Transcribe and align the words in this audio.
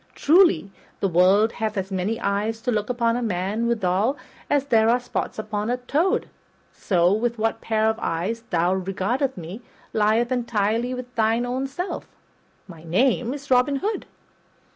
Truly, 0.15 0.71
the 0.99 1.07
world 1.07 1.51
hath 1.51 1.77
as 1.77 1.91
many 1.91 2.19
eyes 2.19 2.59
to 2.61 2.71
look 2.71 2.89
upon 2.89 3.15
a 3.15 3.21
man 3.21 3.67
withal 3.67 4.17
as 4.49 4.65
there 4.65 4.89
are 4.89 4.99
spots 4.99 5.37
on 5.37 5.69
a 5.69 5.77
toad; 5.77 6.27
so, 6.73 7.13
with 7.13 7.37
what 7.37 7.61
pair 7.61 7.85
of 7.87 7.99
eyes 8.01 8.41
thou 8.49 8.73
regardest 8.73 9.37
me 9.37 9.61
lieth 9.93 10.31
entirely 10.31 10.95
with 10.95 11.13
thine 11.13 11.45
own 11.45 11.67
self. 11.67 12.07
My 12.67 12.81
name 12.83 13.31
is 13.31 13.51
Robin 13.51 13.75
Hood." 13.75 14.07